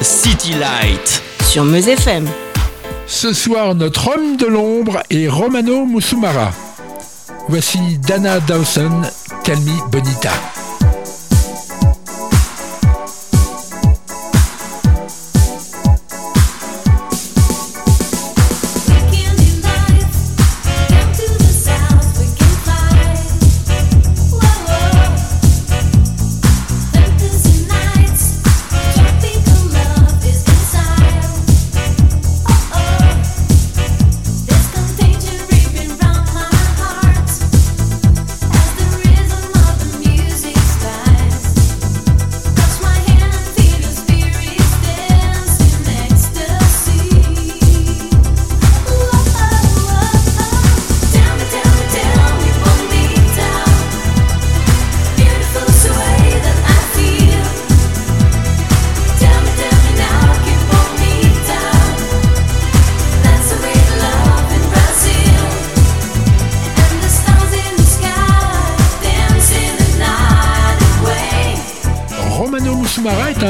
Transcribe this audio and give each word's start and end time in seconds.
City 0.00 0.52
Light. 0.52 1.22
Sur 1.42 1.64
Meuse 1.64 1.88
FM. 1.88 2.28
Ce 3.06 3.32
soir, 3.32 3.74
notre 3.74 4.08
homme 4.08 4.36
de 4.36 4.46
l'ombre 4.46 5.02
est 5.10 5.28
Romano 5.28 5.84
Musumara. 5.86 6.52
Voici 7.48 7.98
Dana 8.06 8.38
Dawson, 8.40 9.02
Tell 9.42 9.58
Me 9.58 9.90
Bonita. 9.90 10.30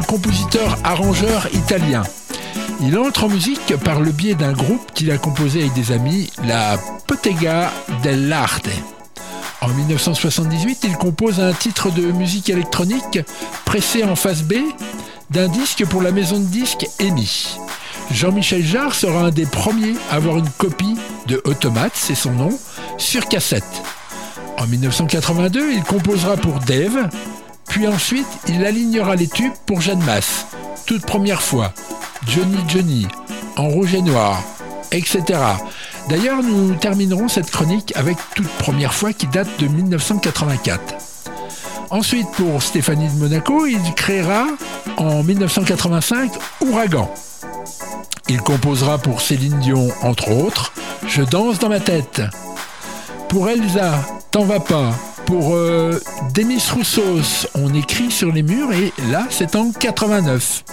Compositeur-arrangeur 0.00 1.48
italien. 1.52 2.02
Il 2.80 2.96
entre 2.98 3.24
en 3.24 3.28
musique 3.28 3.76
par 3.84 4.00
le 4.00 4.10
biais 4.10 4.34
d'un 4.34 4.54
groupe 4.54 4.92
qu'il 4.94 5.10
a 5.10 5.18
composé 5.18 5.60
avec 5.60 5.74
des 5.74 5.92
amis, 5.92 6.32
la 6.44 6.78
Pottega 7.06 7.70
dell'Arte. 8.02 8.70
En 9.60 9.68
1978, 9.68 10.84
il 10.84 10.96
compose 10.96 11.40
un 11.40 11.52
titre 11.52 11.90
de 11.90 12.10
musique 12.10 12.48
électronique 12.48 13.20
pressé 13.66 14.02
en 14.02 14.16
face 14.16 14.44
B 14.44 14.54
d'un 15.28 15.48
disque 15.48 15.84
pour 15.84 16.00
la 16.00 16.10
maison 16.10 16.40
de 16.40 16.46
disques 16.46 16.86
EMI. 17.00 17.58
Jean-Michel 18.10 18.64
Jarre 18.64 18.94
sera 18.94 19.24
un 19.26 19.30
des 19.30 19.44
premiers 19.44 19.94
à 20.10 20.14
avoir 20.14 20.38
une 20.38 20.48
copie 20.56 20.96
de 21.26 21.42
Automate, 21.44 21.92
c'est 21.94 22.14
son 22.14 22.32
nom, 22.32 22.58
sur 22.96 23.28
cassette. 23.28 23.82
En 24.56 24.66
1982, 24.66 25.70
il 25.74 25.82
composera 25.82 26.38
pour 26.38 26.60
Dave, 26.60 27.10
puis 27.70 27.86
ensuite, 27.86 28.26
il 28.48 28.66
alignera 28.66 29.14
les 29.16 29.28
tubes 29.28 29.54
pour 29.64 29.80
Jeanne 29.80 30.02
Masse. 30.04 30.46
Toute 30.86 31.06
première 31.06 31.40
fois. 31.40 31.72
Johnny 32.26 32.58
Johnny, 32.68 33.06
en 33.56 33.68
rouge 33.68 33.94
et 33.94 34.02
noir, 34.02 34.42
etc. 34.92 35.22
D'ailleurs, 36.08 36.42
nous 36.42 36.74
terminerons 36.74 37.28
cette 37.28 37.50
chronique 37.50 37.92
avec 37.96 38.18
toute 38.34 38.48
première 38.58 38.92
fois 38.92 39.12
qui 39.12 39.26
date 39.28 39.48
de 39.60 39.68
1984. 39.68 40.82
Ensuite, 41.90 42.30
pour 42.32 42.60
Stéphanie 42.62 43.08
de 43.08 43.18
Monaco, 43.18 43.66
il 43.66 43.94
créera 43.94 44.46
en 44.96 45.22
1985 45.22 46.32
Ouragan. 46.60 47.08
Il 48.28 48.40
composera 48.40 48.98
pour 48.98 49.20
Céline 49.20 49.58
Dion, 49.60 49.88
entre 50.02 50.30
autres, 50.30 50.72
Je 51.06 51.22
danse 51.22 51.58
dans 51.58 51.68
ma 51.68 51.80
tête. 51.80 52.22
Pour 53.28 53.48
Elsa, 53.48 54.04
T'en 54.30 54.44
vas 54.44 54.60
pas, 54.60 54.92
pour 55.30 55.54
euh, 55.54 55.92
Demis 56.34 56.60
Roussos, 56.74 57.46
on 57.54 57.72
écrit 57.72 58.10
sur 58.10 58.32
les 58.32 58.42
murs 58.42 58.72
et 58.72 58.92
là, 59.12 59.28
c'est 59.30 59.54
en 59.54 59.70
89. 59.70 60.64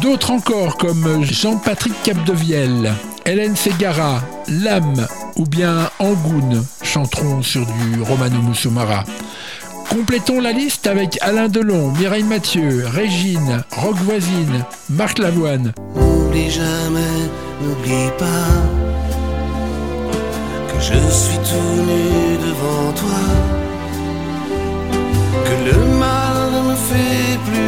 D'autres 0.00 0.30
encore 0.30 0.78
comme 0.78 1.22
Jean-Patrick 1.22 1.92
Capdevielle, 2.02 2.94
Hélène 3.26 3.56
Segara, 3.56 4.22
Lame 4.48 5.06
ou 5.36 5.44
bien 5.44 5.90
Angoun 5.98 6.64
chanteront 6.82 7.42
sur 7.42 7.66
du 7.66 8.00
Romano 8.00 8.40
Musumara. 8.40 9.04
Complétons 9.90 10.40
la 10.40 10.52
liste 10.52 10.86
avec 10.86 11.18
Alain 11.20 11.48
Delon, 11.48 11.92
Mireille 11.92 12.24
Mathieu, 12.24 12.86
Régine, 12.86 13.64
Rock 13.70 13.96
Voisine, 13.96 14.64
Marc 14.88 15.18
Lavoine. 15.18 15.74
N'oublie 15.94 16.50
jamais, 16.50 17.28
n'oublie 17.60 18.10
pas 18.18 18.48
que 20.72 20.80
je 20.80 21.10
suis 21.10 21.38
devant 22.40 22.92
toi 22.94 23.60
fait 26.90 27.38
plus 27.46 27.59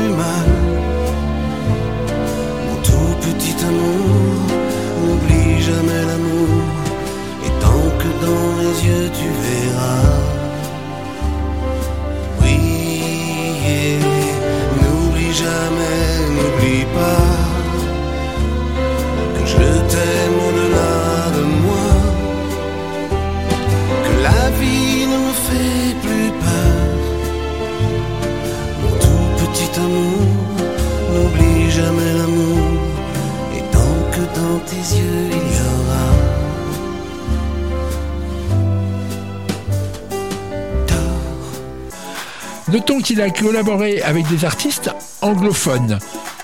Notons 42.72 43.00
qu'il 43.00 43.21
a 43.21 43.28
collaboré 43.28 44.00
avec 44.00 44.27
des 44.28 44.47
artistes 44.47 44.91
anglophones 45.21 45.99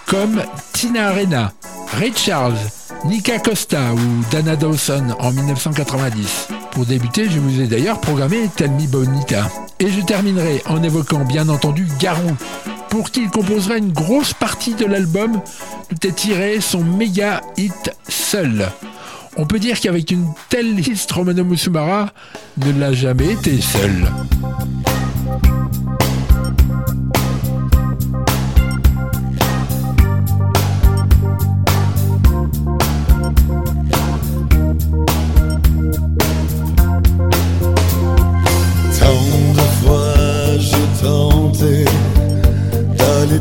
comme 0.04 0.42
Tina 0.74 1.08
Arena, 1.08 1.52
Ray 1.92 2.12
Charles, 2.14 2.58
Nika 3.06 3.38
Costa 3.38 3.94
ou 3.94 4.24
Dana 4.30 4.54
Dawson 4.54 5.16
en 5.20 5.32
1990. 5.32 6.48
Pour 6.72 6.84
débuter, 6.84 7.30
je 7.30 7.38
vous 7.38 7.62
ai 7.62 7.66
d'ailleurs 7.66 7.98
programmé 8.02 8.50
Tell 8.54 8.70
Me 8.72 8.86
Bonita. 8.86 9.48
Et 9.80 9.90
je 9.90 10.02
terminerai 10.02 10.62
en 10.66 10.82
évoquant 10.82 11.24
bien 11.24 11.48
entendu 11.48 11.88
Garou, 11.98 12.36
pour 12.90 13.10
qui 13.10 13.22
il 13.22 13.30
composera 13.30 13.78
une 13.78 13.92
grosse 13.92 14.34
partie 14.34 14.74
de 14.74 14.84
l'album 14.84 15.40
tout 15.88 16.06
est 16.06 16.12
tiré 16.12 16.60
son 16.60 16.84
méga 16.84 17.40
hit 17.56 17.90
seul. 18.06 18.68
On 19.38 19.46
peut 19.46 19.58
dire 19.58 19.80
qu'avec 19.80 20.10
une 20.10 20.26
telle 20.50 20.74
liste, 20.74 21.10
Romano 21.10 21.42
Musumara 21.42 22.12
ne 22.58 22.78
l'a 22.78 22.92
jamais 22.92 23.32
été 23.32 23.58
seul. 23.62 24.10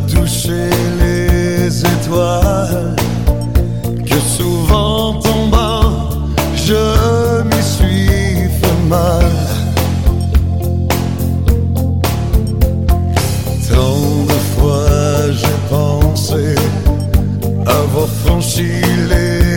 toucher 0.08 0.70
les 1.00 1.82
étoiles 1.82 2.96
que 4.06 4.20
souvent 4.38 5.20
tombant 5.20 6.10
je 6.56 7.44
m'y 7.44 7.62
suis 7.62 8.50
fait 8.60 8.80
mal. 8.88 9.32
Tant 13.70 14.26
de 14.32 14.40
fois 14.56 15.32
j'ai 15.32 15.60
pensé 15.70 16.56
avoir 17.66 18.08
franchi 18.24 18.72
les 19.10 19.57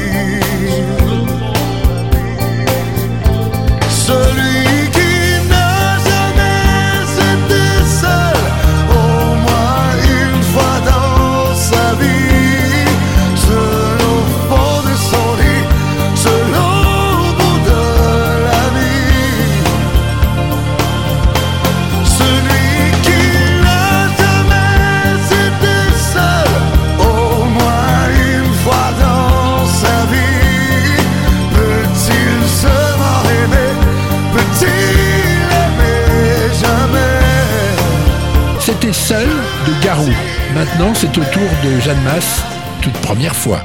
Maintenant, 40.81 40.95
c'est 40.95 41.15
au 41.15 41.23
tour 41.25 41.47
de 41.63 41.79
Jeanne 41.79 42.01
Masse, 42.01 42.43
toute 42.81 42.93
première 43.03 43.35
fois. 43.35 43.63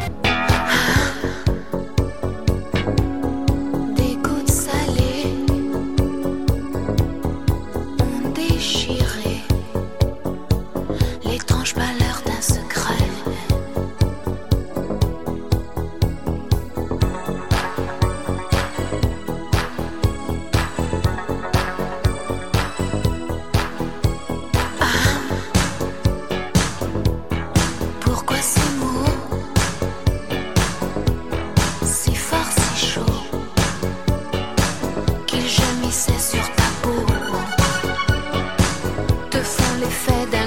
l'effet 39.79 40.27
d'un 40.31 40.46